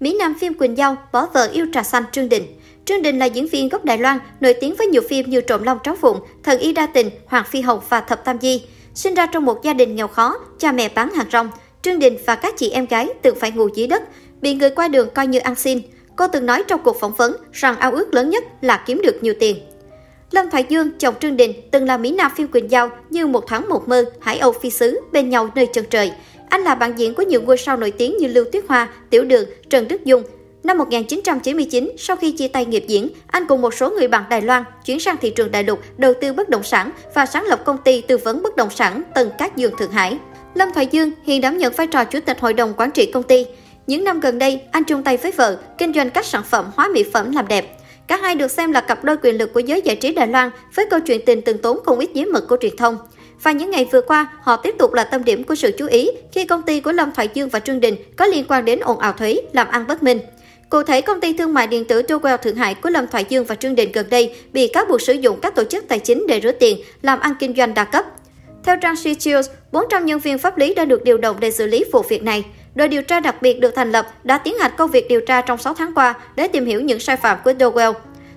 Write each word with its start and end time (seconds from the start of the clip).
Mỹ 0.00 0.16
Nam 0.18 0.34
phim 0.40 0.54
Quỳnh 0.54 0.78
Giao 0.78 0.96
bỏ 1.12 1.26
vợ 1.34 1.48
yêu 1.52 1.66
trà 1.72 1.82
xanh 1.82 2.04
Trương 2.12 2.28
Đình. 2.28 2.46
Trương 2.84 3.02
Đình 3.02 3.18
là 3.18 3.26
diễn 3.26 3.46
viên 3.46 3.68
gốc 3.68 3.84
Đài 3.84 3.98
Loan, 3.98 4.18
nổi 4.40 4.54
tiếng 4.60 4.74
với 4.74 4.86
nhiều 4.86 5.02
phim 5.08 5.30
như 5.30 5.40
Trộm 5.40 5.62
Long 5.62 5.78
Tráo 5.84 5.96
Phụng, 5.96 6.20
Thần 6.42 6.58
Y 6.58 6.72
Đa 6.72 6.86
Tình, 6.86 7.10
Hoàng 7.26 7.44
Phi 7.48 7.60
Hồng 7.60 7.80
và 7.88 8.00
Thập 8.00 8.24
Tam 8.24 8.40
Di. 8.40 8.62
Sinh 8.94 9.14
ra 9.14 9.26
trong 9.26 9.44
một 9.44 9.62
gia 9.62 9.72
đình 9.72 9.96
nghèo 9.96 10.08
khó, 10.08 10.36
cha 10.58 10.72
mẹ 10.72 10.88
bán 10.88 11.10
hàng 11.10 11.26
rong, 11.32 11.50
Trương 11.82 11.98
Đình 11.98 12.18
và 12.26 12.34
các 12.34 12.54
chị 12.56 12.70
em 12.70 12.86
gái 12.86 13.08
từng 13.22 13.34
phải 13.40 13.50
ngủ 13.50 13.68
dưới 13.74 13.86
đất, 13.86 14.02
bị 14.40 14.54
người 14.54 14.70
qua 14.70 14.88
đường 14.88 15.08
coi 15.14 15.26
như 15.26 15.38
ăn 15.38 15.54
xin. 15.54 15.80
Cô 16.16 16.28
từng 16.28 16.46
nói 16.46 16.64
trong 16.66 16.80
cuộc 16.84 17.00
phỏng 17.00 17.14
vấn 17.14 17.36
rằng 17.52 17.76
ao 17.78 17.92
ước 17.92 18.14
lớn 18.14 18.30
nhất 18.30 18.44
là 18.60 18.82
kiếm 18.86 19.00
được 19.04 19.22
nhiều 19.22 19.34
tiền. 19.40 19.56
Lâm 20.30 20.50
Thoại 20.50 20.64
Dương, 20.68 20.90
chồng 20.98 21.14
Trương 21.20 21.36
Đình, 21.36 21.52
từng 21.70 21.86
là 21.86 21.96
Mỹ 21.96 22.10
Nam 22.10 22.32
phim 22.36 22.48
Quỳnh 22.48 22.70
Giao 22.70 22.90
như 23.10 23.26
một 23.26 23.44
tháng 23.46 23.68
một 23.68 23.88
mơ, 23.88 24.04
Hải 24.20 24.38
Âu 24.38 24.52
phi 24.52 24.70
sứ, 24.70 25.00
bên 25.12 25.28
nhau 25.28 25.48
nơi 25.54 25.66
chân 25.66 25.84
trời. 25.90 26.12
Anh 26.48 26.60
là 26.60 26.74
bạn 26.74 26.98
diễn 26.98 27.14
của 27.14 27.22
nhiều 27.22 27.42
ngôi 27.42 27.56
sao 27.56 27.76
nổi 27.76 27.90
tiếng 27.90 28.16
như 28.16 28.26
Lưu 28.26 28.44
Tuyết 28.52 28.64
Hoa, 28.68 28.88
Tiểu 29.10 29.24
Đường, 29.24 29.44
Trần 29.70 29.88
Đức 29.88 30.04
Dung. 30.04 30.22
Năm 30.62 30.78
1999, 30.78 31.92
sau 31.98 32.16
khi 32.16 32.32
chia 32.32 32.48
tay 32.48 32.66
nghiệp 32.66 32.84
diễn, 32.88 33.08
anh 33.26 33.46
cùng 33.46 33.62
một 33.62 33.74
số 33.74 33.90
người 33.90 34.08
bạn 34.08 34.24
Đài 34.30 34.42
Loan 34.42 34.64
chuyển 34.84 35.00
sang 35.00 35.16
thị 35.16 35.30
trường 35.30 35.50
đại 35.50 35.64
lục 35.64 35.80
đầu 35.96 36.12
tư 36.20 36.32
bất 36.32 36.48
động 36.48 36.62
sản 36.62 36.90
và 37.14 37.26
sáng 37.26 37.44
lập 37.44 37.64
công 37.64 37.78
ty 37.78 38.00
tư 38.00 38.16
vấn 38.16 38.42
bất 38.42 38.56
động 38.56 38.70
sản 38.70 39.02
Tân 39.14 39.30
Cát 39.38 39.56
Dương 39.56 39.76
Thượng 39.78 39.90
Hải. 39.90 40.18
Lâm 40.54 40.72
Thoại 40.72 40.88
Dương 40.90 41.10
hiện 41.24 41.40
đảm 41.40 41.58
nhận 41.58 41.72
vai 41.72 41.86
trò 41.86 42.04
chủ 42.04 42.20
tịch 42.20 42.40
hội 42.40 42.52
đồng 42.52 42.74
quản 42.76 42.90
trị 42.90 43.10
công 43.12 43.22
ty. 43.22 43.46
Những 43.86 44.04
năm 44.04 44.20
gần 44.20 44.38
đây, 44.38 44.60
anh 44.72 44.84
chung 44.84 45.02
tay 45.02 45.16
với 45.16 45.32
vợ 45.32 45.58
kinh 45.78 45.92
doanh 45.92 46.10
các 46.10 46.24
sản 46.24 46.42
phẩm 46.50 46.70
hóa 46.74 46.88
mỹ 46.88 47.04
phẩm 47.12 47.32
làm 47.32 47.48
đẹp. 47.48 47.78
Cả 48.06 48.16
hai 48.16 48.34
được 48.34 48.50
xem 48.50 48.72
là 48.72 48.80
cặp 48.80 49.04
đôi 49.04 49.16
quyền 49.22 49.38
lực 49.38 49.52
của 49.54 49.60
giới 49.60 49.82
giải 49.82 49.96
trí 49.96 50.14
Đài 50.14 50.26
Loan 50.26 50.50
với 50.74 50.86
câu 50.90 51.00
chuyện 51.00 51.20
tình 51.26 51.42
từng 51.42 51.58
tốn 51.58 51.78
không 51.84 51.98
ít 51.98 52.10
giấy 52.14 52.26
mực 52.26 52.48
của 52.48 52.56
truyền 52.60 52.76
thông. 52.76 52.96
Và 53.42 53.52
những 53.52 53.70
ngày 53.70 53.88
vừa 53.92 54.00
qua, 54.00 54.26
họ 54.40 54.56
tiếp 54.56 54.74
tục 54.78 54.92
là 54.92 55.04
tâm 55.04 55.24
điểm 55.24 55.44
của 55.44 55.54
sự 55.54 55.72
chú 55.78 55.86
ý 55.86 56.10
khi 56.32 56.44
công 56.44 56.62
ty 56.62 56.80
của 56.80 56.92
Lâm 56.92 57.12
Thoại 57.12 57.28
Dương 57.34 57.48
và 57.48 57.60
Trương 57.60 57.80
Đình 57.80 57.96
có 58.16 58.26
liên 58.26 58.44
quan 58.48 58.64
đến 58.64 58.80
ồn 58.80 58.98
ào 58.98 59.12
thuế, 59.12 59.40
làm 59.52 59.68
ăn 59.68 59.86
bất 59.86 60.02
minh. 60.02 60.18
Cụ 60.70 60.82
thể, 60.82 61.00
công 61.00 61.20
ty 61.20 61.32
thương 61.32 61.54
mại 61.54 61.66
điện 61.66 61.84
tử 61.84 62.02
Trowell 62.02 62.36
Thượng 62.36 62.56
Hải 62.56 62.74
của 62.74 62.90
Lâm 62.90 63.06
Thoại 63.06 63.24
Dương 63.28 63.44
và 63.44 63.54
Trương 63.54 63.74
Đình 63.74 63.92
gần 63.92 64.06
đây 64.10 64.34
bị 64.52 64.68
cáo 64.68 64.84
buộc 64.84 65.02
sử 65.02 65.12
dụng 65.12 65.40
các 65.40 65.54
tổ 65.54 65.64
chức 65.64 65.88
tài 65.88 65.98
chính 65.98 66.26
để 66.28 66.40
rửa 66.40 66.52
tiền, 66.52 66.78
làm 67.02 67.20
ăn 67.20 67.34
kinh 67.40 67.56
doanh 67.56 67.74
đa 67.74 67.84
cấp. 67.84 68.04
Theo 68.64 68.76
trang 68.76 68.96
Shichios, 68.96 69.48
400 69.72 70.06
nhân 70.06 70.18
viên 70.18 70.38
pháp 70.38 70.58
lý 70.58 70.74
đã 70.74 70.84
được 70.84 71.04
điều 71.04 71.18
động 71.18 71.36
để 71.40 71.50
xử 71.50 71.66
lý 71.66 71.84
vụ 71.92 72.02
việc 72.02 72.22
này. 72.22 72.44
Đội 72.74 72.88
điều 72.88 73.02
tra 73.02 73.20
đặc 73.20 73.42
biệt 73.42 73.60
được 73.60 73.74
thành 73.74 73.92
lập 73.92 74.06
đã 74.24 74.38
tiến 74.38 74.58
hành 74.58 74.72
công 74.78 74.90
việc 74.90 75.08
điều 75.08 75.20
tra 75.20 75.40
trong 75.40 75.58
6 75.58 75.74
tháng 75.74 75.94
qua 75.94 76.14
để 76.36 76.48
tìm 76.48 76.66
hiểu 76.66 76.80
những 76.80 77.00
sai 77.00 77.16
phạm 77.16 77.38
của 77.44 77.52
Dowell. 77.52 77.94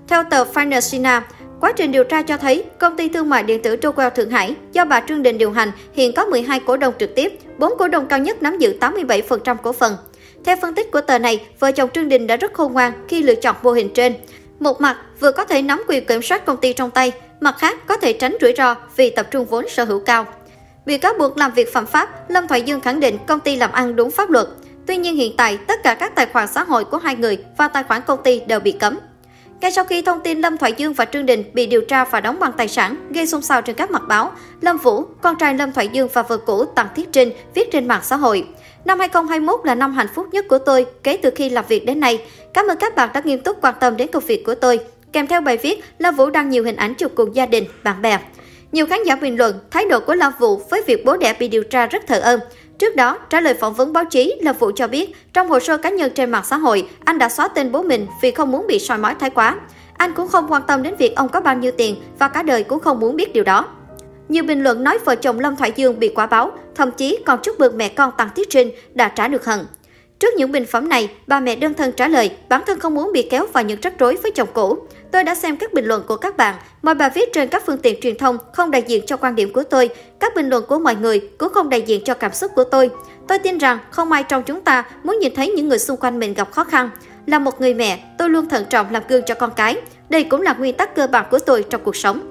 Theo 0.07 0.23
tờ 0.23 0.43
Financial, 0.43 1.21
quá 1.61 1.71
trình 1.71 1.91
điều 1.91 2.03
tra 2.03 2.21
cho 2.21 2.37
thấy 2.37 2.63
công 2.79 2.97
ty 2.97 3.09
thương 3.09 3.29
mại 3.29 3.43
điện 3.43 3.61
tử 3.61 3.75
Trowell 3.75 4.09
Thượng 4.09 4.29
Hải 4.29 4.55
do 4.71 4.85
bà 4.85 5.01
Trương 5.07 5.23
Đình 5.23 5.37
điều 5.37 5.51
hành 5.51 5.71
hiện 5.93 6.13
có 6.13 6.25
12 6.25 6.59
cổ 6.59 6.77
đông 6.77 6.93
trực 6.99 7.15
tiếp, 7.15 7.39
4 7.57 7.77
cổ 7.77 7.87
đông 7.87 8.07
cao 8.07 8.19
nhất 8.19 8.43
nắm 8.43 8.57
giữ 8.57 8.77
87% 8.79 9.55
cổ 9.55 9.71
phần. 9.71 9.97
Theo 10.45 10.55
phân 10.61 10.75
tích 10.75 10.91
của 10.91 11.01
tờ 11.01 11.19
này, 11.19 11.45
vợ 11.59 11.71
chồng 11.71 11.89
Trương 11.93 12.09
Đình 12.09 12.27
đã 12.27 12.37
rất 12.37 12.53
khôn 12.53 12.73
ngoan 12.73 12.93
khi 13.07 13.23
lựa 13.23 13.35
chọn 13.35 13.55
mô 13.63 13.71
hình 13.71 13.93
trên. 13.93 14.13
Một 14.59 14.81
mặt, 14.81 14.97
vừa 15.19 15.31
có 15.31 15.45
thể 15.45 15.61
nắm 15.61 15.83
quyền 15.87 16.05
kiểm 16.05 16.21
soát 16.21 16.45
công 16.45 16.57
ty 16.57 16.73
trong 16.73 16.91
tay, 16.91 17.11
mặt 17.39 17.55
khác 17.59 17.87
có 17.87 17.97
thể 17.97 18.13
tránh 18.13 18.37
rủi 18.41 18.53
ro 18.57 18.75
vì 18.95 19.09
tập 19.09 19.27
trung 19.31 19.45
vốn 19.45 19.69
sở 19.69 19.83
hữu 19.83 19.99
cao. 19.99 20.25
Bị 20.85 20.97
cáo 20.97 21.13
buộc 21.19 21.37
làm 21.37 21.53
việc 21.53 21.73
phạm 21.73 21.85
pháp, 21.85 22.29
Lâm 22.29 22.47
Thoại 22.47 22.61
Dương 22.61 22.81
khẳng 22.81 22.99
định 22.99 23.17
công 23.27 23.39
ty 23.39 23.55
làm 23.55 23.71
ăn 23.71 23.95
đúng 23.95 24.11
pháp 24.11 24.29
luật. 24.29 24.47
Tuy 24.87 24.97
nhiên 24.97 25.15
hiện 25.15 25.37
tại, 25.37 25.57
tất 25.67 25.83
cả 25.83 25.95
các 25.95 26.15
tài 26.15 26.25
khoản 26.25 26.47
xã 26.47 26.63
hội 26.63 26.85
của 26.85 26.97
hai 26.97 27.15
người 27.15 27.37
và 27.57 27.67
tài 27.67 27.83
khoản 27.83 28.01
công 28.07 28.23
ty 28.23 28.39
đều 28.47 28.59
bị 28.59 28.71
cấm. 28.71 28.97
Ngay 29.61 29.71
sau 29.71 29.85
khi 29.85 30.01
thông 30.01 30.19
tin 30.19 30.41
Lâm 30.41 30.57
Thoại 30.57 30.73
Dương 30.77 30.93
và 30.93 31.05
Trương 31.05 31.25
Đình 31.25 31.43
bị 31.53 31.65
điều 31.65 31.81
tra 31.81 32.05
và 32.05 32.21
đóng 32.21 32.39
băng 32.39 32.51
tài 32.57 32.67
sản 32.67 32.95
gây 33.09 33.27
xôn 33.27 33.41
xao 33.41 33.61
trên 33.61 33.75
các 33.75 33.91
mặt 33.91 34.01
báo, 34.07 34.31
Lâm 34.61 34.77
Vũ, 34.77 35.03
con 35.21 35.35
trai 35.39 35.53
Lâm 35.53 35.71
Thoại 35.71 35.87
Dương 35.87 36.07
và 36.13 36.21
vợ 36.21 36.37
cũ 36.37 36.65
Tặng 36.65 36.87
Thiết 36.95 37.11
Trinh 37.11 37.31
viết 37.53 37.71
trên 37.71 37.87
mạng 37.87 38.01
xã 38.03 38.15
hội. 38.15 38.47
Năm 38.85 38.99
2021 38.99 39.65
là 39.65 39.75
năm 39.75 39.93
hạnh 39.93 40.07
phúc 40.15 40.27
nhất 40.31 40.45
của 40.49 40.57
tôi 40.59 40.85
kể 41.03 41.17
từ 41.17 41.29
khi 41.35 41.49
làm 41.49 41.65
việc 41.67 41.85
đến 41.85 41.99
nay. 41.99 42.25
Cảm 42.53 42.67
ơn 42.67 42.77
các 42.77 42.95
bạn 42.95 43.09
đã 43.13 43.21
nghiêm 43.25 43.39
túc 43.39 43.57
quan 43.61 43.75
tâm 43.79 43.97
đến 43.97 44.07
công 44.13 44.23
việc 44.25 44.45
của 44.45 44.55
tôi. 44.55 44.79
Kèm 45.11 45.27
theo 45.27 45.41
bài 45.41 45.57
viết, 45.57 45.83
Lâm 45.97 46.15
Vũ 46.15 46.29
đăng 46.29 46.49
nhiều 46.49 46.63
hình 46.63 46.75
ảnh 46.75 46.93
chụp 46.93 47.11
cùng 47.15 47.35
gia 47.35 47.45
đình, 47.45 47.65
bạn 47.83 48.01
bè. 48.01 48.19
Nhiều 48.71 48.85
khán 48.85 49.03
giả 49.03 49.15
bình 49.15 49.37
luận 49.37 49.59
thái 49.71 49.85
độ 49.85 49.99
của 49.99 50.15
Lâm 50.15 50.33
Vũ 50.39 50.57
với 50.69 50.81
việc 50.87 51.05
bố 51.05 51.17
đẻ 51.17 51.33
bị 51.39 51.47
điều 51.47 51.63
tra 51.63 51.87
rất 51.87 52.07
thờ 52.07 52.19
ơ. 52.19 52.39
Trước 52.81 52.95
đó, 52.95 53.17
trả 53.29 53.41
lời 53.41 53.53
phỏng 53.53 53.73
vấn 53.73 53.93
báo 53.93 54.05
chí, 54.05 54.35
lập 54.41 54.55
Vũ 54.59 54.71
cho 54.75 54.87
biết 54.87 55.15
trong 55.33 55.49
hồ 55.49 55.59
sơ 55.59 55.77
cá 55.77 55.89
nhân 55.89 56.11
trên 56.15 56.31
mạng 56.31 56.43
xã 56.45 56.57
hội, 56.57 56.89
anh 57.05 57.17
đã 57.17 57.29
xóa 57.29 57.47
tên 57.47 57.71
bố 57.71 57.83
mình 57.83 58.07
vì 58.21 58.31
không 58.31 58.51
muốn 58.51 58.67
bị 58.67 58.79
soi 58.79 58.97
mói 58.97 59.15
thái 59.19 59.29
quá. 59.29 59.59
Anh 59.97 60.13
cũng 60.13 60.27
không 60.27 60.51
quan 60.51 60.61
tâm 60.67 60.83
đến 60.83 60.95
việc 60.99 61.15
ông 61.15 61.29
có 61.29 61.41
bao 61.41 61.55
nhiêu 61.55 61.71
tiền 61.71 61.95
và 62.19 62.27
cả 62.27 62.43
đời 62.43 62.63
cũng 62.63 62.79
không 62.79 62.99
muốn 62.99 63.15
biết 63.15 63.33
điều 63.33 63.43
đó. 63.43 63.67
Nhiều 64.29 64.43
bình 64.43 64.63
luận 64.63 64.83
nói 64.83 64.97
vợ 65.05 65.15
chồng 65.15 65.39
Lâm 65.39 65.55
Thoại 65.55 65.71
Dương 65.75 65.99
bị 65.99 66.11
quả 66.15 66.25
báo, 66.25 66.51
thậm 66.75 66.91
chí 66.91 67.17
còn 67.25 67.39
chúc 67.43 67.59
mừng 67.59 67.77
mẹ 67.77 67.89
con 67.89 68.11
Tăng 68.17 68.29
Tiết 68.35 68.49
Trinh 68.49 68.71
đã 68.93 69.07
trả 69.07 69.27
được 69.27 69.45
hận. 69.45 69.59
Trước 70.21 70.33
những 70.37 70.51
bình 70.51 70.65
phẩm 70.65 70.89
này, 70.89 71.09
bà 71.27 71.39
mẹ 71.39 71.55
đơn 71.55 71.73
thân 71.73 71.91
trả 71.91 72.07
lời 72.07 72.31
bản 72.49 72.61
thân 72.67 72.79
không 72.79 72.95
muốn 72.95 73.11
bị 73.13 73.27
kéo 73.29 73.45
vào 73.53 73.63
những 73.63 73.81
rắc 73.81 73.99
rối 73.99 74.17
với 74.23 74.31
chồng 74.31 74.47
cũ. 74.53 74.77
Tôi 75.11 75.23
đã 75.23 75.35
xem 75.35 75.57
các 75.57 75.73
bình 75.73 75.85
luận 75.85 76.03
của 76.07 76.15
các 76.15 76.37
bạn, 76.37 76.55
mọi 76.81 76.95
bài 76.95 77.09
viết 77.15 77.33
trên 77.33 77.47
các 77.47 77.63
phương 77.65 77.77
tiện 77.77 78.01
truyền 78.01 78.17
thông 78.17 78.37
không 78.53 78.71
đại 78.71 78.83
diện 78.87 79.05
cho 79.05 79.17
quan 79.17 79.35
điểm 79.35 79.53
của 79.53 79.63
tôi, 79.63 79.89
các 80.19 80.35
bình 80.35 80.49
luận 80.49 80.65
của 80.67 80.79
mọi 80.79 80.95
người 80.95 81.19
cũng 81.37 81.53
không 81.53 81.69
đại 81.69 81.81
diện 81.81 82.03
cho 82.03 82.13
cảm 82.13 82.33
xúc 82.33 82.51
của 82.55 82.63
tôi. 82.63 82.89
Tôi 83.27 83.39
tin 83.39 83.57
rằng 83.57 83.79
không 83.91 84.11
ai 84.11 84.23
trong 84.23 84.43
chúng 84.43 84.61
ta 84.61 84.83
muốn 85.03 85.19
nhìn 85.19 85.35
thấy 85.35 85.49
những 85.49 85.69
người 85.69 85.79
xung 85.79 85.97
quanh 85.97 86.19
mình 86.19 86.33
gặp 86.33 86.51
khó 86.51 86.63
khăn. 86.63 86.89
Là 87.25 87.39
một 87.39 87.61
người 87.61 87.73
mẹ, 87.73 87.99
tôi 88.17 88.29
luôn 88.29 88.49
thận 88.49 88.65
trọng 88.69 88.91
làm 88.91 89.03
gương 89.07 89.23
cho 89.25 89.35
con 89.35 89.51
cái. 89.55 89.75
Đây 90.09 90.23
cũng 90.23 90.41
là 90.41 90.53
nguyên 90.53 90.73
tắc 90.73 90.95
cơ 90.95 91.07
bản 91.07 91.25
của 91.31 91.39
tôi 91.39 91.65
trong 91.69 91.81
cuộc 91.83 91.95
sống. 91.95 92.27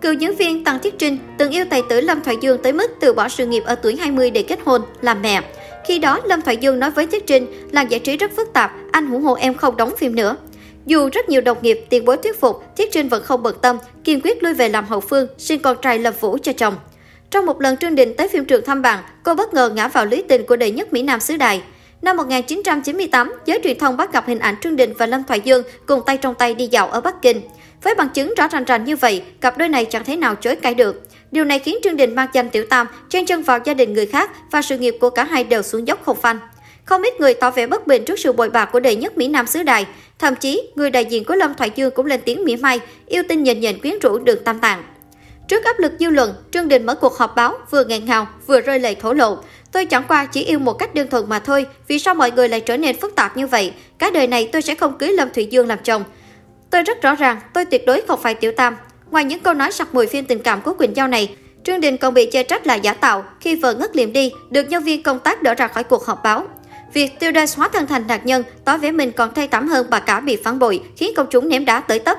Cựu 0.00 0.12
diễn 0.12 0.34
viên 0.34 0.64
Tăng 0.64 0.78
Thiết 0.78 0.98
Trinh 0.98 1.18
từng 1.38 1.50
yêu 1.50 1.64
tài 1.70 1.82
tử 1.88 2.00
Lâm 2.00 2.20
Thoại 2.20 2.36
Dương 2.40 2.62
tới 2.62 2.72
mức 2.72 2.90
từ 3.00 3.12
bỏ 3.12 3.28
sự 3.28 3.46
nghiệp 3.46 3.62
ở 3.66 3.74
tuổi 3.74 3.96
20 3.96 4.30
để 4.30 4.42
kết 4.42 4.58
hôn, 4.64 4.82
làm 5.00 5.22
mẹ. 5.22 5.42
Khi 5.84 5.98
đó, 5.98 6.20
Lâm 6.24 6.42
Thoại 6.42 6.56
Dương 6.56 6.78
nói 6.78 6.90
với 6.90 7.06
Thiết 7.06 7.26
Trinh, 7.26 7.46
là 7.72 7.82
giải 7.82 8.00
trí 8.00 8.16
rất 8.16 8.30
phức 8.36 8.52
tạp, 8.52 8.72
anh 8.92 9.12
ủng 9.12 9.22
hộ 9.22 9.34
em 9.34 9.54
không 9.54 9.76
đóng 9.76 9.96
phim 9.96 10.14
nữa. 10.14 10.36
Dù 10.86 11.08
rất 11.12 11.28
nhiều 11.28 11.40
đồng 11.40 11.58
nghiệp 11.62 11.84
tiền 11.88 12.04
bối 12.04 12.16
thuyết 12.16 12.40
phục, 12.40 12.76
Thiết 12.76 12.92
Trinh 12.92 13.08
vẫn 13.08 13.22
không 13.22 13.42
bận 13.42 13.56
tâm, 13.62 13.76
kiên 14.04 14.20
quyết 14.24 14.42
lui 14.42 14.54
về 14.54 14.68
làm 14.68 14.86
hậu 14.86 15.00
phương, 15.00 15.26
sinh 15.38 15.62
con 15.62 15.76
trai 15.82 15.98
Lâm 15.98 16.14
Vũ 16.20 16.38
cho 16.42 16.52
chồng. 16.52 16.74
Trong 17.30 17.46
một 17.46 17.60
lần 17.60 17.76
Trương 17.76 17.94
Đình 17.94 18.14
tới 18.16 18.28
phim 18.28 18.44
trường 18.44 18.64
thăm 18.64 18.82
bạn, 18.82 19.04
cô 19.22 19.34
bất 19.34 19.54
ngờ 19.54 19.70
ngã 19.74 19.88
vào 19.88 20.06
lưới 20.06 20.22
tình 20.28 20.46
của 20.46 20.56
đệ 20.56 20.70
nhất 20.70 20.92
Mỹ 20.92 21.02
Nam 21.02 21.20
xứ 21.20 21.36
Đài. 21.36 21.62
Năm 22.02 22.16
1998, 22.16 23.32
giới 23.46 23.60
truyền 23.64 23.78
thông 23.78 23.96
bắt 23.96 24.12
gặp 24.12 24.26
hình 24.26 24.38
ảnh 24.38 24.54
Trương 24.60 24.76
Đình 24.76 24.94
và 24.98 25.06
Lâm 25.06 25.24
Thoại 25.24 25.40
Dương 25.40 25.62
cùng 25.86 26.00
tay 26.06 26.16
trong 26.16 26.34
tay 26.34 26.54
đi 26.54 26.66
dạo 26.66 26.88
ở 26.88 27.00
Bắc 27.00 27.22
Kinh. 27.22 27.40
Với 27.82 27.94
bằng 27.94 28.08
chứng 28.08 28.34
rõ 28.34 28.48
ràng 28.48 28.64
ràng 28.64 28.84
như 28.84 28.96
vậy, 28.96 29.22
cặp 29.40 29.58
đôi 29.58 29.68
này 29.68 29.84
chẳng 29.84 30.04
thể 30.04 30.16
nào 30.16 30.34
chối 30.34 30.56
cãi 30.56 30.74
được. 30.74 31.02
Điều 31.30 31.44
này 31.44 31.58
khiến 31.58 31.76
Trương 31.82 31.96
Đình 31.96 32.14
mang 32.14 32.28
danh 32.32 32.50
Tiểu 32.50 32.64
Tam 32.70 32.86
chen 33.08 33.26
chân 33.26 33.42
vào 33.42 33.58
gia 33.64 33.74
đình 33.74 33.92
người 33.94 34.06
khác 34.06 34.30
và 34.50 34.62
sự 34.62 34.78
nghiệp 34.78 34.94
của 35.00 35.10
cả 35.10 35.24
hai 35.24 35.44
đều 35.44 35.62
xuống 35.62 35.86
dốc 35.88 36.04
không 36.04 36.20
phanh. 36.20 36.38
Không 36.84 37.02
ít 37.02 37.20
người 37.20 37.34
tỏ 37.34 37.50
vẻ 37.50 37.66
bất 37.66 37.86
bình 37.86 38.04
trước 38.04 38.18
sự 38.18 38.32
bội 38.32 38.50
bạc 38.50 38.68
của 38.72 38.80
đệ 38.80 38.96
nhất 38.96 39.18
Mỹ 39.18 39.28
Nam 39.28 39.46
xứ 39.46 39.62
Đài. 39.62 39.86
Thậm 40.18 40.34
chí, 40.36 40.62
người 40.74 40.90
đại 40.90 41.04
diện 41.04 41.24
của 41.24 41.34
Lâm 41.34 41.54
Thoại 41.54 41.70
Dương 41.74 41.90
cũng 41.90 42.06
lên 42.06 42.20
tiếng 42.24 42.44
mỉa 42.44 42.56
mai, 42.56 42.80
yêu 43.06 43.22
tinh 43.28 43.42
nhìn 43.42 43.60
nhìn 43.60 43.80
quyến 43.80 43.98
rũ 43.98 44.18
đường 44.18 44.44
tam 44.44 44.58
tạng. 44.58 44.82
Trước 45.48 45.64
áp 45.64 45.78
lực 45.78 45.92
dư 45.98 46.10
luận, 46.10 46.34
Trương 46.50 46.68
Đình 46.68 46.86
mở 46.86 46.94
cuộc 46.94 47.16
họp 47.16 47.36
báo 47.36 47.58
vừa 47.70 47.84
nghẹn 47.84 48.04
ngào 48.04 48.26
vừa 48.46 48.60
rơi 48.60 48.80
lệ 48.80 48.94
thổ 48.94 49.12
lộ. 49.12 49.36
Tôi 49.72 49.86
chẳng 49.86 50.04
qua 50.08 50.24
chỉ 50.24 50.44
yêu 50.44 50.58
một 50.58 50.72
cách 50.72 50.94
đơn 50.94 51.08
thuần 51.08 51.24
mà 51.28 51.38
thôi, 51.38 51.66
vì 51.88 51.98
sao 51.98 52.14
mọi 52.14 52.30
người 52.30 52.48
lại 52.48 52.60
trở 52.60 52.76
nên 52.76 52.96
phức 52.96 53.14
tạp 53.14 53.36
như 53.36 53.46
vậy? 53.46 53.72
Cả 53.98 54.10
đời 54.10 54.26
này 54.26 54.48
tôi 54.52 54.62
sẽ 54.62 54.74
không 54.74 54.98
cưới 54.98 55.12
Lâm 55.12 55.30
thủy 55.30 55.46
Dương 55.50 55.66
làm 55.66 55.78
chồng. 55.84 56.04
Tôi 56.70 56.82
rất 56.82 57.02
rõ 57.02 57.14
ràng, 57.14 57.40
tôi 57.54 57.64
tuyệt 57.64 57.86
đối 57.86 58.02
không 58.08 58.20
phải 58.22 58.34
tiểu 58.34 58.52
tam. 58.52 58.76
Ngoài 59.10 59.24
những 59.24 59.40
câu 59.40 59.54
nói 59.54 59.72
sặc 59.72 59.94
mùi 59.94 60.06
phim 60.06 60.24
tình 60.24 60.38
cảm 60.38 60.60
của 60.60 60.74
Quỳnh 60.74 60.96
Giao 60.96 61.08
này, 61.08 61.36
Trương 61.64 61.80
Đình 61.80 61.96
còn 61.96 62.14
bị 62.14 62.28
chê 62.32 62.42
trách 62.42 62.66
là 62.66 62.74
giả 62.74 62.94
tạo 62.94 63.24
khi 63.40 63.54
vợ 63.54 63.74
ngất 63.74 63.96
liệm 63.96 64.12
đi, 64.12 64.32
được 64.50 64.68
nhân 64.68 64.84
viên 64.84 65.02
công 65.02 65.18
tác 65.18 65.42
đỡ 65.42 65.54
ra 65.54 65.68
khỏi 65.68 65.84
cuộc 65.84 66.04
họp 66.04 66.22
báo. 66.22 66.46
Việc 66.92 67.20
tiêu 67.20 67.32
đa 67.32 67.46
hóa 67.56 67.68
thân 67.68 67.86
thành 67.86 68.06
nạn 68.06 68.20
nhân, 68.24 68.42
tỏ 68.64 68.76
vẻ 68.76 68.90
mình 68.90 69.12
còn 69.12 69.34
thay 69.34 69.48
tắm 69.48 69.68
hơn 69.68 69.86
bà 69.90 70.00
cả 70.00 70.20
bị 70.20 70.36
phản 70.36 70.58
bội, 70.58 70.82
khiến 70.96 71.12
công 71.16 71.26
chúng 71.30 71.48
ném 71.48 71.64
đá 71.64 71.80
tới 71.80 71.98
tấp. 71.98 72.18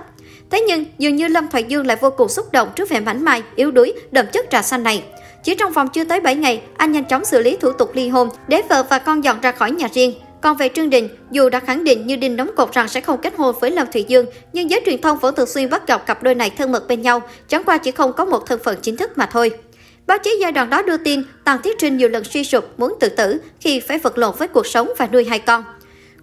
Thế 0.50 0.62
nhưng, 0.62 0.86
dường 0.98 1.16
như 1.16 1.28
Lâm 1.28 1.48
Thoại 1.48 1.64
Dương 1.64 1.88
lại 1.88 1.98
vô 2.02 2.10
cùng 2.10 2.30
xúc 2.30 2.52
động 2.52 2.70
trước 2.76 2.90
vẻ 2.90 3.00
mảnh 3.00 3.26
mai, 3.26 3.44
yếu 3.56 3.72
đuối, 3.72 3.94
đậm 4.12 4.26
chất 4.28 4.46
trà 4.50 4.62
xanh 4.62 4.84
này. 4.84 5.04
Chỉ 5.44 5.56
trong 5.56 5.74
vòng 5.74 5.88
chưa 5.88 6.04
tới 6.04 6.20
7 6.20 6.36
ngày, 6.36 6.62
anh 6.78 6.92
nhanh 6.92 7.06
chóng 7.06 7.26
xử 7.26 7.42
lý 7.42 7.58
thủ 7.58 7.72
tục 7.72 7.92
ly 7.94 8.10
hôn, 8.10 8.30
để 8.48 8.62
vợ 8.70 8.84
và 8.90 9.00
con 9.00 9.24
dọn 9.24 9.42
ra 9.42 9.52
khỏi 9.52 9.72
nhà 9.72 9.88
riêng. 9.94 10.14
Còn 10.42 10.58
về 10.58 10.70
Trương 10.76 10.90
Đình, 10.90 11.10
dù 11.32 11.50
đã 11.50 11.60
khẳng 11.60 11.84
định 11.84 12.08
như 12.08 12.16
đinh 12.16 12.38
đóng 12.38 12.52
cột 12.56 12.74
rằng 12.74 12.88
sẽ 12.88 13.02
không 13.02 13.22
kết 13.22 13.34
hôn 13.38 13.56
với 13.62 13.72
Lâm 13.72 13.88
Thụy 13.92 14.04
Dương, 14.04 14.26
nhưng 14.54 14.70
giới 14.70 14.82
truyền 14.86 15.02
thông 15.02 15.18
vẫn 15.18 15.36
thường 15.36 15.48
xuyên 15.48 15.70
bắt 15.70 15.88
gặp 15.88 16.06
cặp 16.06 16.24
đôi 16.24 16.36
này 16.36 16.50
thân 16.50 16.72
mật 16.72 16.88
bên 16.88 17.02
nhau, 17.02 17.22
chẳng 17.48 17.64
qua 17.64 17.78
chỉ 17.78 17.92
không 17.92 18.14
có 18.14 18.26
một 18.26 18.46
thân 18.46 18.60
phận 18.64 18.78
chính 18.82 18.98
thức 18.98 19.18
mà 19.18 19.26
thôi. 19.26 19.52
Báo 20.08 20.18
chí 20.18 20.38
giai 20.42 20.52
đoạn 20.52 20.70
đó 20.70 20.82
đưa 20.82 20.98
tin 20.98 21.24
Tàng 21.44 21.62
Thiết 21.62 21.80
Trinh 21.80 21.98
nhiều 21.98 22.10
lần 22.10 22.24
suy 22.24 22.44
sụp 22.44 22.80
muốn 22.80 22.96
tự 23.00 23.10
tử 23.10 23.42
khi 23.60 23.80
phải 23.80 24.00
vật 24.00 24.18
lộn 24.18 24.36
với 24.38 24.48
cuộc 24.48 24.68
sống 24.68 24.92
và 24.98 25.08
nuôi 25.12 25.26
hai 25.26 25.40
con. 25.40 25.64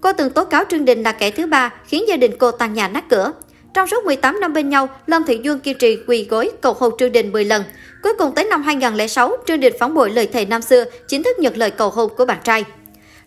Cô 0.01 0.13
từng 0.13 0.31
tố 0.31 0.45
cáo 0.45 0.65
Trương 0.71 0.85
Đình 0.85 1.03
là 1.03 1.13
kẻ 1.13 1.31
thứ 1.31 1.47
ba, 1.47 1.73
khiến 1.87 2.05
gia 2.09 2.17
đình 2.17 2.33
cô 2.39 2.51
tan 2.51 2.75
nhà 2.75 2.89
nát 2.89 3.05
cửa. 3.11 3.33
Trong 3.75 3.87
suốt 3.87 4.05
18 4.05 4.41
năm 4.41 4.53
bên 4.53 4.69
nhau, 4.69 4.89
Lâm 5.07 5.25
Thị 5.25 5.41
Dương 5.43 5.61
kiên 5.61 5.79
trì 5.79 5.99
quỳ 6.07 6.27
gối 6.31 6.51
cầu 6.61 6.73
hôn 6.79 6.93
Trương 6.99 7.13
Đình 7.13 7.33
10 7.33 7.45
lần. 7.45 7.63
Cuối 8.03 8.13
cùng 8.19 8.35
tới 8.35 8.45
năm 8.45 8.63
2006, 8.63 9.37
Trương 9.47 9.61
Đình 9.61 9.75
phản 9.81 9.95
bội 9.95 10.11
lời 10.11 10.27
thề 10.27 10.45
năm 10.45 10.63
xưa, 10.63 10.85
chính 11.09 11.23
thức 11.23 11.39
nhận 11.39 11.57
lời 11.57 11.71
cầu 11.71 11.91
hôn 11.91 12.11
của 12.17 12.25
bạn 12.25 12.39
trai. 12.45 12.65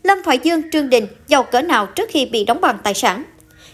Lâm 0.03 0.17
Thoại 0.23 0.39
Dương, 0.43 0.61
Trương 0.71 0.89
Đình 0.89 1.07
giàu 1.27 1.43
cỡ 1.43 1.61
nào 1.61 1.85
trước 1.85 2.09
khi 2.09 2.25
bị 2.25 2.45
đóng 2.45 2.61
bằng 2.61 2.77
tài 2.83 2.93
sản. 2.93 3.23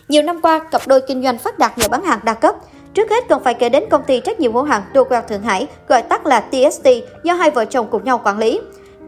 Nhiều 0.08 0.22
năm 0.22 0.42
qua, 0.42 0.60
cặp 0.60 0.88
đôi 0.88 1.02
kinh 1.08 1.24
doanh 1.24 1.38
phát 1.38 1.60
đạt 1.60 1.78
nhờ 1.78 1.88
bán 1.88 2.04
hàng 2.04 2.20
đa 2.24 2.34
cấp. 2.34 2.56
Trước 2.94 3.10
hết 3.10 3.24
cần 3.30 3.44
phải 3.44 3.54
kể 3.54 3.70
đến 3.70 3.84
công 3.90 4.04
ty 4.04 4.20
trách 4.20 4.40
nhiệm 4.40 4.54
hữu 4.54 4.64
hạn 4.64 4.82
Duwell 4.94 5.22
Thượng 5.22 5.44
Hải, 5.44 5.68
gọi 5.88 6.02
tắt 6.02 6.26
là 6.26 6.40
TST, 6.40 6.88
do 7.24 7.34
hai 7.34 7.52
vợ 7.52 7.66
chồng 7.66 7.88
cùng 7.92 8.04
nhau 8.04 8.22
quản 8.24 8.40
lý. 8.40 8.60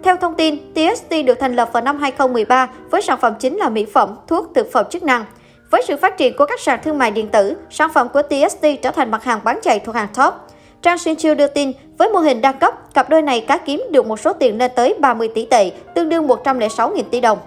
Theo 0.04 0.18
thông 0.18 0.36
tin, 0.36 0.74
TST 0.74 1.14
được 1.26 1.40
thành 1.40 1.56
lập 1.56 1.70
vào 1.74 1.84
năm 1.84 2.00
2013 2.00 2.70
với 2.92 3.02
sản 3.02 3.20
phẩm 3.22 3.34
chính 3.40 3.58
là 3.58 3.70
mỹ 3.70 3.86
phẩm, 3.94 4.16
thuốc, 4.28 4.52
thực 4.56 4.72
phẩm 4.72 4.86
chức 4.90 5.04
năng. 5.04 5.26
Với 5.72 5.84
sự 5.88 5.98
phát 5.98 6.18
triển 6.18 6.38
của 6.38 6.46
các 6.46 6.60
sàn 6.60 6.80
thương 6.84 6.98
mại 6.98 7.12
điện 7.12 7.28
tử, 7.28 7.58
sản 7.70 7.90
phẩm 7.94 8.08
của 8.14 8.22
TST 8.22 8.66
trở 8.82 8.92
thành 8.92 9.12
mặt 9.12 9.24
hàng 9.24 9.40
bán 9.44 9.60
chạy 9.64 9.80
thuộc 9.80 9.96
hàng 9.96 10.08
top. 10.16 10.34
Trang 10.82 10.98
Sinchu 10.98 11.34
đưa 11.34 11.48
tin, 11.48 11.72
với 11.98 12.10
mô 12.10 12.20
hình 12.20 12.42
đa 12.42 12.52
cấp, 12.52 12.74
cặp 12.98 13.10
đôi 13.10 13.22
này 13.22 13.42
cá 13.42 13.58
kiếm 13.58 13.84
được 13.92 14.06
một 14.06 14.20
số 14.20 14.34
tiền 14.34 14.58
lên 14.58 14.72
tới 14.76 14.96
30 15.00 15.28
tỷ 15.28 15.46
tệ, 15.46 15.72
tương 15.96 16.10
đương 16.10 16.28
106.000 16.28 17.04
tỷ 17.12 17.22
đồng. 17.22 17.38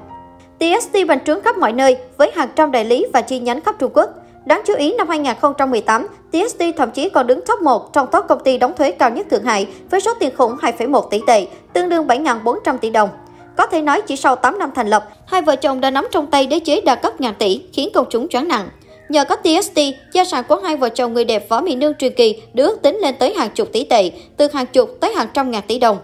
TST 0.59 0.97
bành 1.09 1.25
trướng 1.25 1.43
khắp 1.43 1.59
mọi 1.59 1.73
nơi 1.73 1.97
với 2.17 2.31
hàng 2.35 2.49
trăm 2.57 2.73
đại 2.73 2.85
lý 2.85 3.07
và 3.13 3.23
chi 3.23 3.39
nhánh 3.39 3.61
khắp 3.61 3.75
Trung 3.79 3.91
Quốc. 3.95 4.11
Đáng 4.45 4.63
chú 4.67 4.75
ý, 4.75 4.95
năm 4.99 5.09
2018, 5.09 6.07
TST 6.33 6.63
thậm 6.77 6.91
chí 6.91 7.09
còn 7.09 7.27
đứng 7.27 7.41
top 7.47 7.63
1 7.63 7.93
trong 7.93 8.07
top 8.13 8.25
công 8.29 8.41
ty 8.45 8.59
đóng 8.59 8.73
thuế 8.79 8.91
cao 8.91 9.11
nhất 9.11 9.27
Thượng 9.31 9.45
Hải 9.45 9.67
với 9.91 10.01
số 10.01 10.15
tiền 10.21 10.37
khủng 10.37 10.57
2,1 10.57 11.09
tỷ 11.09 11.21
tệ, 11.27 11.47
tương 11.73 11.89
đương 11.89 12.07
7.400 12.07 12.79
tỷ 12.79 12.91
đồng. 12.91 13.09
Có 13.57 13.67
thể 13.67 13.83
nói 13.83 14.03
chỉ 14.03 14.17
sau 14.17 14.37
8 14.37 14.59
năm 14.59 14.71
thành 14.75 14.89
lập, 14.89 15.09
hai 15.27 15.43
vợ 15.43 15.57
chồng 15.57 15.81
đã 15.81 15.91
nắm 15.91 16.09
trong 16.11 16.27
tay 16.27 16.47
đế 16.47 16.61
chế 16.61 16.81
đa 16.81 16.95
cấp 16.95 17.21
ngàn 17.21 17.35
tỷ, 17.39 17.63
khiến 17.73 17.89
công 17.95 18.07
chúng 18.11 18.29
choáng 18.29 18.49
nặng. 18.49 18.69
Nhờ 19.11 19.25
có 19.25 19.37
TST, 19.37 19.79
gia 20.13 20.25
sản 20.25 20.45
của 20.49 20.57
hai 20.57 20.77
vợ 20.77 20.89
chồng 20.89 21.15
người 21.15 21.25
đẹp 21.25 21.49
Võ 21.49 21.61
Mỹ 21.61 21.75
Nương 21.75 21.95
truyền 21.95 22.15
kỳ 22.15 22.43
được 22.55 22.83
tính 22.83 22.99
lên 23.03 23.15
tới 23.19 23.35
hàng 23.35 23.51
chục 23.55 23.73
tỷ 23.73 23.85
tệ, 23.85 24.11
từ 24.37 24.49
hàng 24.53 24.67
chục 24.67 24.97
tới 25.01 25.13
hàng 25.15 25.29
trăm 25.35 25.51
ngàn 25.51 25.63
tỷ 25.67 25.79
đồng. 25.79 25.99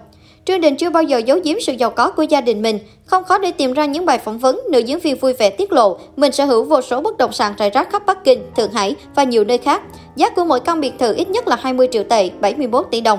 Trương 0.44 0.60
Đình 0.60 0.76
chưa 0.76 0.90
bao 0.90 1.02
giờ 1.02 1.18
giấu 1.18 1.38
giếm 1.44 1.56
sự 1.60 1.72
giàu 1.72 1.90
có 1.90 2.10
của 2.10 2.22
gia 2.22 2.40
đình 2.40 2.62
mình. 2.62 2.78
Không 3.04 3.24
khó 3.24 3.38
để 3.38 3.52
tìm 3.52 3.72
ra 3.72 3.86
những 3.86 4.06
bài 4.06 4.18
phỏng 4.18 4.38
vấn, 4.38 4.60
nữ 4.70 4.78
diễn 4.78 4.98
viên 4.98 5.16
vui 5.16 5.32
vẻ 5.32 5.50
tiết 5.50 5.72
lộ 5.72 5.98
mình 6.16 6.32
sở 6.32 6.44
hữu 6.44 6.64
vô 6.64 6.82
số 6.82 7.00
bất 7.00 7.16
động 7.16 7.32
sản 7.32 7.54
rải 7.58 7.70
rác 7.70 7.90
khắp 7.90 8.06
Bắc 8.06 8.24
Kinh, 8.24 8.42
Thượng 8.56 8.72
Hải 8.72 8.94
và 9.14 9.22
nhiều 9.22 9.44
nơi 9.44 9.58
khác. 9.58 9.82
Giá 10.16 10.30
của 10.30 10.44
mỗi 10.44 10.60
căn 10.60 10.80
biệt 10.80 10.92
thự 10.98 11.14
ít 11.14 11.30
nhất 11.30 11.48
là 11.48 11.56
20 11.60 11.88
triệu 11.92 12.04
tệ, 12.04 12.30
71 12.40 12.86
tỷ 12.90 13.00
đồng. 13.00 13.18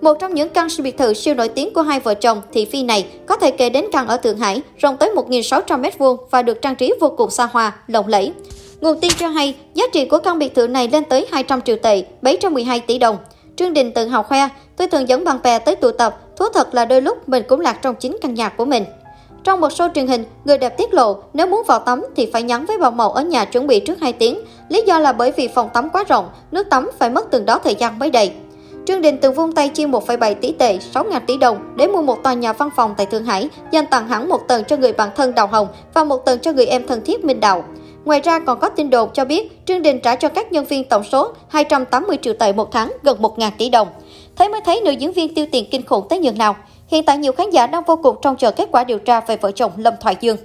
Một 0.00 0.14
trong 0.20 0.34
những 0.34 0.48
căn 0.48 0.68
biệt 0.82 0.98
thự 0.98 1.14
siêu 1.14 1.34
nổi 1.34 1.48
tiếng 1.48 1.74
của 1.74 1.82
hai 1.82 2.00
vợ 2.00 2.14
chồng 2.14 2.42
thị 2.52 2.64
phi 2.64 2.82
này 2.82 3.06
có 3.26 3.36
thể 3.36 3.50
kể 3.50 3.70
đến 3.70 3.84
căn 3.92 4.08
ở 4.08 4.16
Thượng 4.16 4.38
Hải, 4.38 4.60
rộng 4.78 4.96
tới 4.96 5.10
1.600 5.14 5.82
m2 5.82 6.16
và 6.30 6.42
được 6.42 6.62
trang 6.62 6.76
trí 6.76 6.92
vô 7.00 7.14
cùng 7.16 7.30
xa 7.30 7.48
hoa, 7.52 7.72
lộng 7.86 8.08
lẫy. 8.08 8.32
Nguồn 8.80 9.00
tin 9.00 9.12
cho 9.18 9.28
hay, 9.28 9.54
giá 9.74 9.84
trị 9.92 10.04
của 10.04 10.18
căn 10.18 10.38
biệt 10.38 10.54
thự 10.54 10.66
này 10.66 10.88
lên 10.88 11.04
tới 11.04 11.26
200 11.32 11.62
triệu 11.62 11.76
tệ, 11.82 12.04
712 12.22 12.80
tỷ 12.80 12.98
đồng. 12.98 13.16
Trương 13.56 13.72
Đình 13.72 13.92
tự 13.92 14.06
hào 14.06 14.22
khoe, 14.22 14.48
tôi 14.76 14.88
thường 14.88 15.08
dẫn 15.08 15.24
bạn 15.24 15.38
bè 15.42 15.58
tới 15.58 15.76
tụ 15.76 15.90
tập, 15.92 16.18
thú 16.36 16.44
thật 16.54 16.74
là 16.74 16.84
đôi 16.84 17.00
lúc 17.00 17.28
mình 17.28 17.42
cũng 17.48 17.60
lạc 17.60 17.78
trong 17.82 17.94
chính 17.94 18.16
căn 18.22 18.34
nhà 18.34 18.48
của 18.48 18.64
mình. 18.64 18.84
Trong 19.44 19.60
một 19.60 19.68
show 19.68 19.88
truyền 19.94 20.06
hình, 20.06 20.24
người 20.44 20.58
đẹp 20.58 20.78
tiết 20.78 20.94
lộ 20.94 21.16
nếu 21.32 21.46
muốn 21.46 21.62
vào 21.66 21.78
tắm 21.78 22.02
thì 22.16 22.30
phải 22.32 22.42
nhắn 22.42 22.66
với 22.66 22.78
bảo 22.78 22.90
mẫu 22.90 23.10
ở 23.10 23.22
nhà 23.22 23.44
chuẩn 23.44 23.66
bị 23.66 23.80
trước 23.80 24.00
2 24.00 24.12
tiếng. 24.12 24.40
Lý 24.68 24.82
do 24.86 24.98
là 24.98 25.12
bởi 25.12 25.32
vì 25.36 25.48
phòng 25.48 25.68
tắm 25.74 25.88
quá 25.88 26.04
rộng, 26.08 26.28
nước 26.50 26.70
tắm 26.70 26.90
phải 26.98 27.10
mất 27.10 27.30
từng 27.30 27.46
đó 27.46 27.58
thời 27.64 27.74
gian 27.74 27.98
mới 27.98 28.10
đầy. 28.10 28.32
Trương 28.86 29.02
Đình 29.02 29.18
từng 29.18 29.34
vung 29.34 29.52
tay 29.52 29.68
chi 29.68 29.86
1,7 29.86 30.34
tỷ 30.34 30.52
tệ, 30.52 30.78
6.000 30.94 31.20
tỷ 31.26 31.36
đồng 31.36 31.58
để 31.76 31.86
mua 31.86 32.02
một 32.02 32.22
tòa 32.22 32.34
nhà 32.34 32.52
văn 32.52 32.70
phòng 32.76 32.94
tại 32.96 33.06
Thượng 33.06 33.24
Hải, 33.24 33.48
dành 33.70 33.86
tặng 33.86 34.08
hẳn 34.08 34.28
một 34.28 34.48
tầng 34.48 34.64
cho 34.64 34.76
người 34.76 34.92
bạn 34.92 35.10
thân 35.16 35.34
Đào 35.34 35.46
Hồng 35.46 35.68
và 35.94 36.04
một 36.04 36.24
tầng 36.24 36.38
cho 36.38 36.52
người 36.52 36.66
em 36.66 36.86
thân 36.86 37.00
thiết 37.04 37.24
Minh 37.24 37.40
Đào. 37.40 37.64
Ngoài 38.06 38.20
ra 38.20 38.38
còn 38.38 38.60
có 38.60 38.68
tin 38.68 38.90
đồn 38.90 39.08
cho 39.14 39.24
biết 39.24 39.66
Trương 39.66 39.82
Đình 39.82 40.00
trả 40.00 40.16
cho 40.16 40.28
các 40.28 40.52
nhân 40.52 40.64
viên 40.64 40.88
tổng 40.88 41.04
số 41.04 41.32
280 41.48 42.18
triệu 42.22 42.34
tệ 42.34 42.52
một 42.52 42.72
tháng, 42.72 42.92
gần 43.02 43.18
1.000 43.22 43.50
tỷ 43.58 43.70
đồng. 43.70 43.88
Thế 44.36 44.48
mới 44.48 44.60
thấy 44.64 44.80
nữ 44.84 44.90
diễn 44.90 45.12
viên 45.12 45.34
tiêu 45.34 45.46
tiền 45.52 45.64
kinh 45.70 45.86
khủng 45.86 46.06
tới 46.08 46.18
nhường 46.18 46.38
nào. 46.38 46.56
Hiện 46.88 47.04
tại 47.04 47.18
nhiều 47.18 47.32
khán 47.32 47.50
giả 47.50 47.66
đang 47.66 47.82
vô 47.86 47.96
cùng 48.02 48.16
trông 48.22 48.36
chờ 48.36 48.50
kết 48.50 48.68
quả 48.72 48.84
điều 48.84 48.98
tra 48.98 49.20
về 49.20 49.36
vợ 49.36 49.50
chồng 49.52 49.72
Lâm 49.76 49.94
Thoại 50.00 50.16
Dương. 50.20 50.36